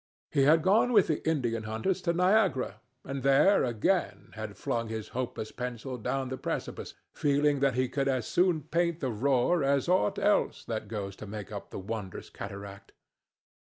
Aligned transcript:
He 0.31 0.45
had 0.45 0.63
gone 0.63 0.93
with 0.93 1.05
the 1.05 1.23
Indian 1.29 1.61
hunters 1.61 2.01
to 2.01 2.11
Niagara, 2.13 2.81
and 3.05 3.21
there, 3.21 3.63
again, 3.63 4.31
had 4.33 4.57
flung 4.57 4.87
his 4.87 5.09
hopeless 5.09 5.51
pencil 5.51 5.99
down 5.99 6.29
the 6.29 6.37
precipice, 6.39 6.95
feeling 7.13 7.59
that 7.59 7.75
he 7.75 7.87
could 7.87 8.07
as 8.07 8.25
soon 8.25 8.63
paint 8.63 8.99
the 8.99 9.11
roar 9.11 9.63
as 9.63 9.87
aught 9.87 10.17
else 10.17 10.65
that 10.65 10.87
goes 10.87 11.15
to 11.17 11.27
make 11.27 11.51
up 11.51 11.69
the 11.69 11.77
wondrous 11.77 12.31
cataract. 12.31 12.93